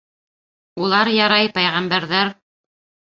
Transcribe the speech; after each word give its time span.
Улар, 0.85 1.11
ярай, 1.17 1.51
пәйғәмбәрҙәр. 1.59 2.33